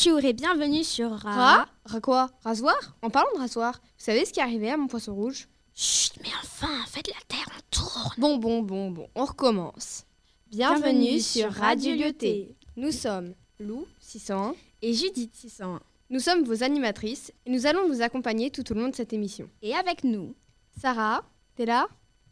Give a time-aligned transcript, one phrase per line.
[0.00, 1.66] Bonjour et bienvenue sur Ra.
[1.84, 4.86] Ra quoi Rasoir En parlant de rasoir, vous savez ce qui est arrivé à mon
[4.86, 8.14] poisson rouge Chut, mais enfin, faites la terre, on tourne.
[8.16, 10.04] Bon, bon, bon, bon, on recommence.
[10.52, 12.54] Bienvenue, sur Radio Lyoté.
[12.76, 15.80] Nous sommes Lou, 601, Et Judith 601.
[16.10, 19.50] nous sommes vos animatrices et nous allons vous accompagner tout au long de cette émission.
[19.62, 20.36] Et avec nous,
[20.80, 21.24] Sarah,
[21.56, 21.88] t'es là?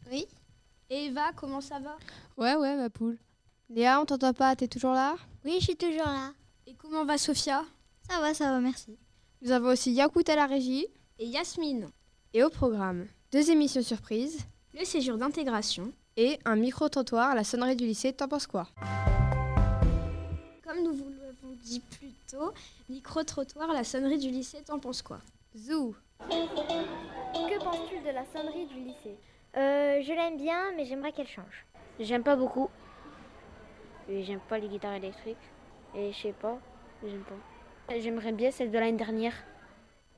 [0.09, 0.25] Oui.
[0.89, 1.97] Eva, comment ça va?
[2.37, 3.17] Ouais, ouais, ma poule.
[3.69, 5.17] Léa, on t'entend pas, t'es toujours là?
[5.43, 6.31] Oui, je suis toujours là.
[6.67, 7.63] Et comment va Sophia?
[8.09, 8.97] Ça va, ça va, merci.
[9.41, 10.85] Nous avons aussi Yakout à la régie
[11.19, 11.87] Et Yasmine
[12.33, 14.39] et au programme deux émissions surprises
[14.77, 15.91] Le séjour d'intégration.
[16.17, 18.11] et un micro-trottoir à la sonnerie du lycée.
[18.13, 18.67] T'en penses quoi
[20.65, 22.51] Comme nous vous l'avons dit plus tôt,
[22.89, 25.19] micro-trottoir, la sonnerie du lycée, t'en penses quoi
[25.55, 29.17] Zou Que penses-tu de la sonnerie du lycée?
[29.55, 31.65] Euh, Je l'aime bien, mais j'aimerais qu'elle change.
[31.99, 32.69] J'aime pas beaucoup.
[34.09, 35.37] Et j'aime pas les guitares électriques.
[35.95, 36.59] Et je sais pas,
[37.03, 37.99] j'aime pas.
[37.99, 39.33] J'aimerais bien celle de l'année dernière.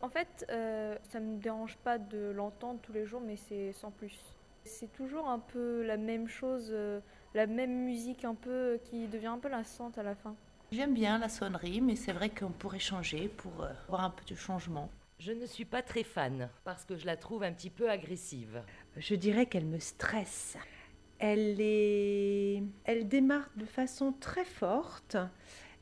[0.01, 3.91] En fait, euh, ça me dérange pas de l'entendre tous les jours, mais c'est sans
[3.91, 4.17] plus.
[4.63, 6.99] C'est toujours un peu la même chose, euh,
[7.33, 10.35] la même musique un peu euh, qui devient un peu lassante à la fin.
[10.71, 14.23] J'aime bien la sonnerie, mais c'est vrai qu'on pourrait changer pour euh, avoir un peu
[14.25, 14.89] de changement.
[15.19, 18.61] Je ne suis pas très fan parce que je la trouve un petit peu agressive.
[18.95, 20.57] Je dirais qu'elle me stresse.
[21.19, 25.17] Elle est, elle démarre de façon très forte,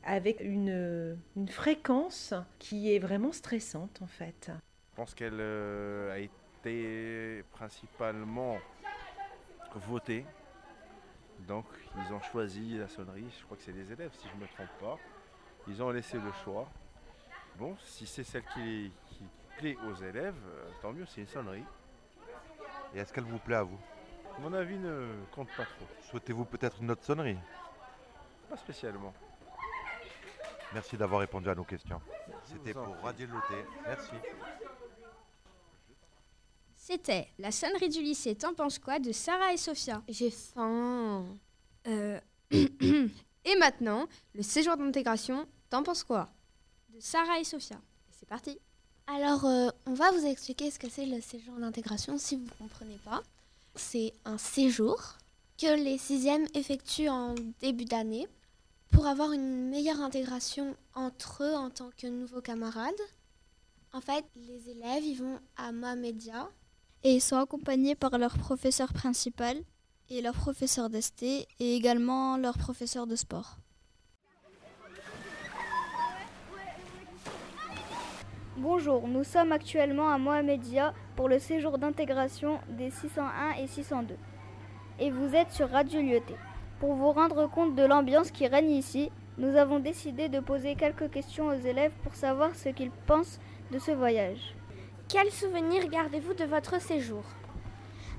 [0.04, 4.52] avec une, une fréquence qui est vraiment stressante en fait.
[4.92, 8.58] Je pense qu'elle euh, a été principalement
[9.76, 10.26] votée.
[11.48, 11.66] Donc
[11.98, 14.48] ils ont choisi la sonnerie, je crois que c'est les élèves si je ne me
[14.48, 14.98] trompe pas.
[15.68, 16.68] Ils ont laissé le choix.
[17.60, 19.24] Bon, si c'est celle qui, qui
[19.58, 21.64] plaît aux élèves, euh, tant mieux, c'est une sonnerie.
[22.96, 23.80] Et est-ce qu'elle vous plaît à vous?
[24.40, 27.38] Mon avis ne compte pas trop, Souhaitez-vous peut-être une autre sonnerie?
[28.50, 29.14] Pas spécialement.
[30.74, 32.02] Merci d'avoir répondu à nos questions.
[32.44, 33.04] C'était pour prie.
[33.04, 33.66] Radio Loté.
[33.86, 34.12] Merci.
[36.76, 40.02] C'était la sonnerie du lycée, t'en penses quoi de Sarah et Sophia?
[40.08, 41.26] J'ai faim.
[41.88, 42.20] Euh,
[42.52, 46.30] Et maintenant, le séjour d'intégration, t'en penses quoi?
[46.90, 47.78] De Sarah et Sophia.
[47.78, 48.60] Et C'est parti.
[49.08, 52.50] Alors, euh, on va vous expliquer ce que c'est le séjour d'intégration si vous ne
[52.50, 53.24] comprenez pas.
[53.78, 55.18] C'est un séjour
[55.58, 58.28] que les sixièmes effectuent en début d'année
[58.92, 62.94] pour avoir une meilleure intégration entre eux en tant que nouveaux camarades.
[63.94, 66.50] En fait, les élèves, ils vont à Mohamedia
[67.04, 69.58] et ils sont accompagnés par leur professeur principal
[70.10, 73.58] et leur professeur d'ST et également leur professeur de sport.
[78.58, 84.16] Bonjour, nous sommes actuellement à Mohamedia pour le séjour d'intégration des 601 et 602.
[85.00, 86.36] Et vous êtes sur Radio Lyoté.
[86.80, 91.12] Pour vous rendre compte de l'ambiance qui règne ici, nous avons décidé de poser quelques
[91.12, 93.40] questions aux élèves pour savoir ce qu'ils pensent
[93.72, 94.56] de ce voyage.
[95.08, 97.24] Quels souvenirs gardez-vous de votre séjour?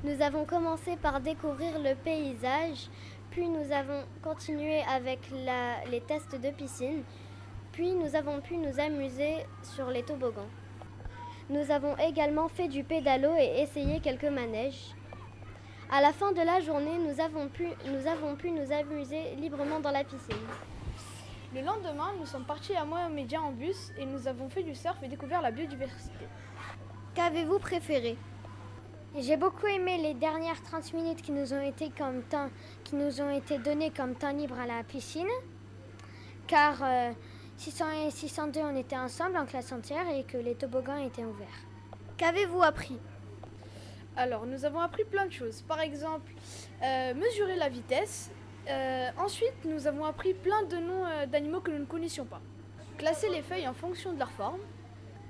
[0.05, 2.89] Nous avons commencé par découvrir le paysage,
[3.31, 7.03] puis nous avons continué avec la- les tests de piscine,
[7.79, 10.51] puis nous avons pu nous amuser sur les toboggans.
[11.49, 14.97] Nous avons également fait du pédalo et essayé quelques manèges.
[15.89, 19.79] À la fin de la journée, nous avons pu nous, avons pu nous amuser librement
[19.79, 20.49] dans la piscine.
[21.55, 24.97] Le lendemain, nous sommes partis à Mohamedia en bus et nous avons fait du surf
[25.05, 26.27] et découvert la biodiversité.
[27.15, 28.17] Qu'avez-vous préféré?
[29.17, 32.51] J'ai beaucoup aimé les dernières 30 minutes qui nous ont été comme temps,
[32.83, 35.29] qui nous ont été données comme temps libre à la piscine,
[36.49, 37.13] car euh,
[37.59, 41.67] 600 et 602 on était ensemble en classe entière et que les toboggans étaient ouverts.
[42.17, 42.97] Qu'avez-vous appris?
[44.17, 45.63] Alors, nous avons appris plein de choses.
[45.63, 46.33] Par exemple,
[46.85, 48.31] euh, mesurer la vitesse.
[48.69, 52.41] Euh, ensuite, nous avons appris plein de noms euh, d'animaux que nous ne connaissions pas.
[52.97, 54.61] Classer les feuilles en fonction de leur forme.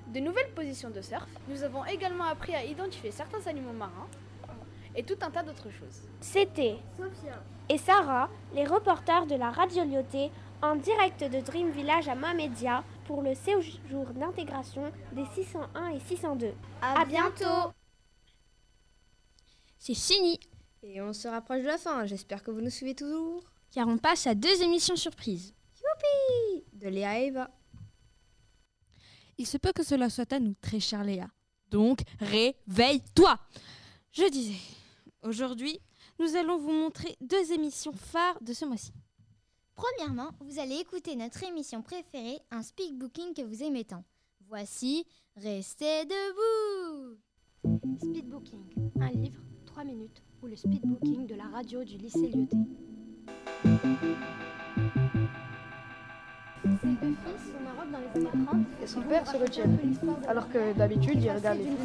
[0.07, 1.27] De nouvelles positions de surf.
[1.47, 4.07] Nous avons également appris à identifier certains animaux marins.
[4.99, 6.01] Et tout un tas d'autres choses.
[6.19, 7.41] C'était Sophia.
[7.69, 10.29] et Sarah, les reporters de la radio Lyoté,
[10.61, 16.53] en direct de Dream Village à Mohamedia pour le séjour d'intégration des 601 et 602.
[16.81, 17.71] À bientôt
[19.77, 20.37] C'est fini,
[20.83, 22.05] Et on se rapproche de la fin.
[22.05, 23.41] J'espère que vous nous suivez toujours.
[23.71, 25.53] car on passe à deux émissions surprises.
[26.73, 27.49] De Léa et Eva.
[29.37, 31.29] Il se peut que cela soit à nous, très chère Léa.
[31.69, 33.37] Donc, réveille-toi
[34.11, 34.57] Je disais,
[35.23, 35.79] aujourd'hui,
[36.19, 38.91] nous allons vous montrer deux émissions phares de ce mois-ci.
[39.75, 44.03] Premièrement, vous allez écouter notre émission préférée, un speakbooking que vous aimez tant.
[44.47, 45.05] Voici
[45.37, 47.17] Restez debout
[47.97, 52.57] Speedbooking, un livre, 3 minutes, ou le speedbooking de la radio du lycée Lyoté.
[58.81, 59.65] Et son père se retire.
[60.27, 61.77] Alors que d'habitude, il regarde les films.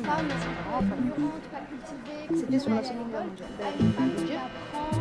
[2.34, 3.48] C'était sur la Seconde Guerre mondiale,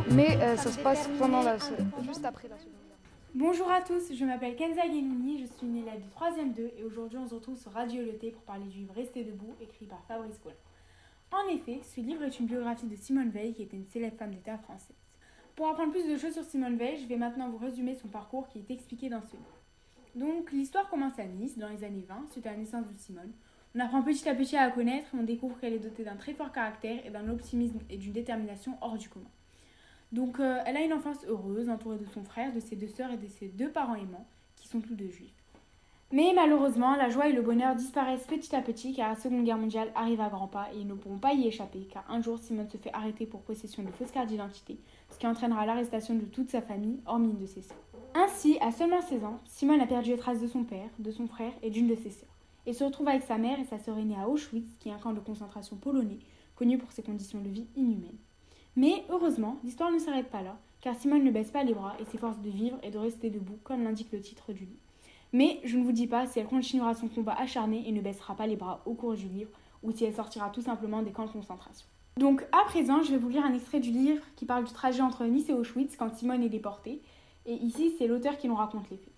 [0.09, 0.15] le.
[0.15, 1.57] Mais euh, ça se passe pendant la,
[2.03, 2.97] juste après la Seconde Guerre.
[3.35, 6.83] Bonjour à tous, je m'appelle Kenza Guénouni, je suis une élève du 3e 2 et
[6.83, 10.03] aujourd'hui on se retrouve sur Radio LET pour parler du livre Restez debout écrit par
[10.07, 10.55] Fabrice Collin.
[11.31, 14.35] En effet, ce livre est une biographie de Simone Veil qui était une célèbre femme
[14.35, 15.02] d'État française.
[15.55, 18.47] Pour apprendre plus de choses sur Simone Veil, je vais maintenant vous résumer son parcours
[18.47, 19.57] qui est expliqué dans ce livre.
[20.15, 23.31] Donc l'histoire commence à Nice dans les années 20 suite à la naissance de Simone.
[23.75, 26.33] On apprend petit à petit à la connaître on découvre qu'elle est dotée d'un très
[26.33, 29.29] fort caractère et d'un optimisme et d'une détermination hors du commun.
[30.11, 33.11] Donc euh, elle a une enfance heureuse, entourée de son frère, de ses deux sœurs
[33.11, 35.42] et de ses deux parents aimants, qui sont tous deux juifs.
[36.13, 39.57] Mais malheureusement, la joie et le bonheur disparaissent petit à petit car la Seconde Guerre
[39.57, 42.37] mondiale arrive à grands pas et ils ne pourront pas y échapper car un jour
[42.37, 44.77] Simone se fait arrêter pour possession de fausses cartes d'identité,
[45.09, 47.81] ce qui entraînera l'arrestation de toute sa famille, hormis une de ses sœurs.
[48.13, 51.25] Ainsi, à seulement 16 ans, Simone a perdu les traces de son père, de son
[51.25, 52.37] frère et d'une de ses sœurs,
[52.67, 54.99] et se retrouve avec sa mère et sa sœur aînée à Auschwitz, qui est un
[54.99, 56.19] camp de concentration polonais,
[56.55, 58.19] connu pour ses conditions de vie inhumaines.
[58.75, 62.05] Mais heureusement, l'histoire ne s'arrête pas là, car Simone ne baisse pas les bras et
[62.05, 64.82] s'efforce de vivre et de rester debout, comme l'indique le titre du livre.
[65.33, 68.35] Mais je ne vous dis pas si elle continuera son combat acharné et ne baissera
[68.35, 69.49] pas les bras au cours du livre,
[69.81, 71.87] ou si elle sortira tout simplement des camps de concentration.
[72.17, 75.01] Donc à présent, je vais vous lire un extrait du livre qui parle du trajet
[75.01, 77.01] entre Nice et Auschwitz quand Simone est déportée,
[77.47, 79.13] et ici c'est l'auteur qui nous raconte les faits.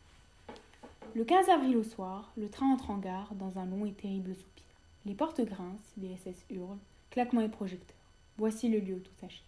[1.13, 4.35] Le 15 avril au soir, le train entre en gare dans un long et terrible
[4.35, 4.63] soupir.
[5.06, 6.79] Les portes grincent, les SS hurlent,
[7.09, 7.95] claquements et projecteurs.
[8.38, 9.44] Voici le lieu où tout s'achève.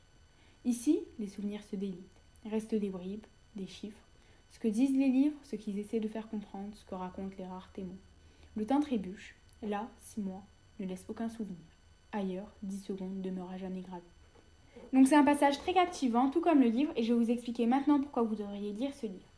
[0.66, 2.22] Ici, les souvenirs se délitent.
[2.50, 3.26] Restent des bribes,
[3.56, 4.07] des chiffres,
[4.58, 7.46] ce que disent les livres, ce qu'ils essaient de faire comprendre, ce que racontent les
[7.46, 7.94] rares témoins.
[8.56, 9.36] Le temps trébuche.
[9.62, 10.42] Là, six mois,
[10.80, 11.60] ne laisse aucun souvenir.
[12.12, 14.02] Ailleurs, dix secondes demeurent jamais gravées.
[14.94, 17.68] Donc c'est un passage très captivant, tout comme le livre, et je vais vous expliquer
[17.68, 19.30] maintenant pourquoi vous devriez lire ce livre.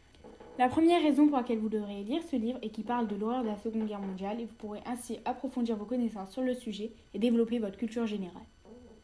[0.58, 3.44] La première raison pour laquelle vous devriez lire ce livre est qu'il parle de l'horreur
[3.44, 6.94] de la Seconde Guerre mondiale et vous pourrez ainsi approfondir vos connaissances sur le sujet
[7.14, 8.46] et développer votre culture générale.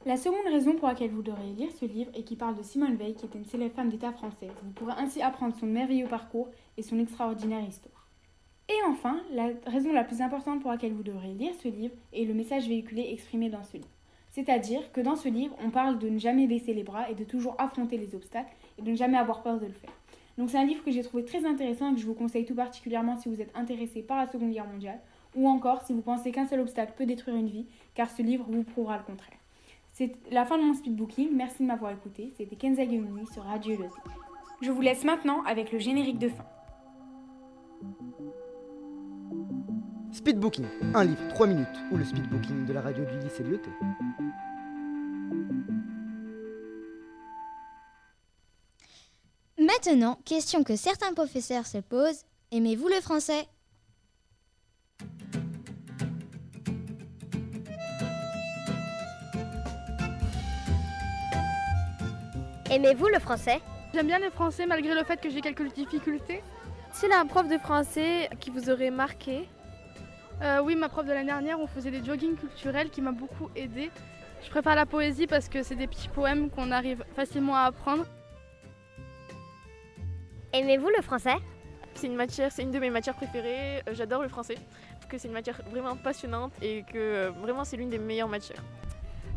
[0.07, 2.96] La seconde raison pour laquelle vous devriez lire ce livre est qu'il parle de Simone
[2.96, 4.52] Veil, qui était une célèbre femme d'État française.
[4.62, 6.48] Vous pourrez ainsi apprendre son merveilleux parcours
[6.78, 8.07] et son extraordinaire histoire.
[8.69, 12.25] Et enfin, la raison la plus importante pour laquelle vous devriez lire ce livre est
[12.25, 13.90] le message véhiculé exprimé dans ce livre.
[14.30, 17.24] C'est-à-dire que dans ce livre, on parle de ne jamais baisser les bras et de
[17.24, 19.94] toujours affronter les obstacles et de ne jamais avoir peur de le faire.
[20.38, 22.54] Donc c'est un livre que j'ai trouvé très intéressant et que je vous conseille tout
[22.54, 25.00] particulièrement si vous êtes intéressé par la Seconde Guerre mondiale
[25.36, 27.66] ou encore si vous pensez qu'un seul obstacle peut détruire une vie,
[27.96, 29.40] car ce livre vous prouvera le contraire.
[29.97, 31.30] C'est la fin de mon speedbooking.
[31.31, 32.33] Merci de m'avoir écouté.
[32.36, 33.94] C'était Kenza Gemini sur Radio Lotte.
[34.62, 36.45] Je vous laisse maintenant avec le générique de fin.
[40.12, 43.69] Speedbooking, un livre, 3 minutes, ou le speedbooking de la radio du lycée Lyoté.
[49.57, 53.48] Maintenant, question que certains professeurs se posent, aimez-vous le français?
[62.75, 63.62] Aimez-vous le français?
[63.94, 66.44] J'aime bien le français malgré le fait que j'ai quelques difficultés.
[66.92, 69.48] S'il a un prof de français qui vous aurait marqué?
[70.41, 73.50] Euh, oui, ma prof de l'année dernière, on faisait des jogging culturels qui m'a beaucoup
[73.55, 73.91] aidé.
[74.44, 78.05] Je préfère la poésie parce que c'est des petits poèmes qu'on arrive facilement à apprendre.
[80.51, 81.38] Aimez-vous le français?
[81.94, 83.84] C'est une matière, c'est une de mes matières préférées.
[83.88, 84.58] Euh, J'adore le français
[84.96, 88.27] parce que c'est une matière vraiment passionnante et que euh, vraiment c'est l'une des meilleures
[88.27, 88.62] matières.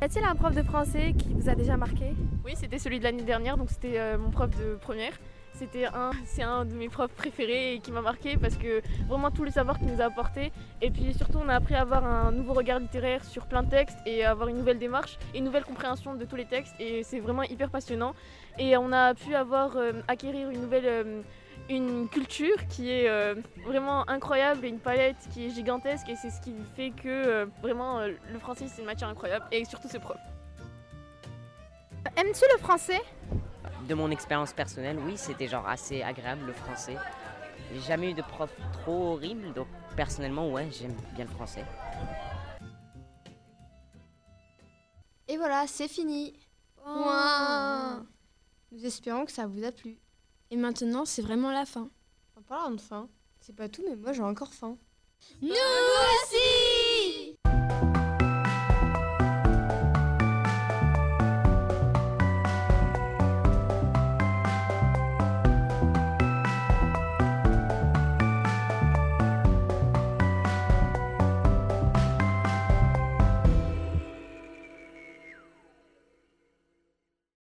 [0.00, 2.14] Y a-t-il un prof de français qui vous a déjà marqué?
[2.44, 5.12] Oui, c'était celui de l'année dernière, donc c'était euh, mon prof de première.
[5.54, 9.32] C'était un, c'est un de mes profs préférés et qui m'a marqué parce que vraiment
[9.32, 10.52] tout le savoir qu'il nous a apporté.
[10.80, 13.70] Et puis surtout, on a appris à avoir un nouveau regard littéraire sur plein de
[13.70, 16.76] textes et à avoir une nouvelle démarche et une nouvelle compréhension de tous les textes.
[16.78, 18.14] Et c'est vraiment hyper passionnant.
[18.56, 21.22] Et on a pu avoir euh, acquérir une nouvelle euh,
[21.68, 23.34] une culture qui est euh,
[23.64, 26.08] vraiment incroyable et une palette qui est gigantesque.
[26.08, 29.46] Et c'est ce qui fait que euh, vraiment euh, le français c'est une matière incroyable
[29.52, 30.16] et surtout ses profs.
[32.16, 33.00] Aimes-tu le français?
[33.86, 36.96] De mon expérience personnelle, oui, c'était genre assez agréable le français.
[37.72, 41.64] J'ai jamais eu de prof trop horrible, donc personnellement, ouais, j'aime bien le français.
[45.26, 46.34] Et voilà, c'est fini.
[48.70, 49.98] Nous espérons que ça vous a plu.
[50.50, 51.90] Et maintenant, c'est vraiment la fin.
[52.36, 53.08] En parlant de fin,
[53.40, 54.78] c'est pas tout, mais moi j'ai encore faim.
[55.42, 56.77] Nous aussi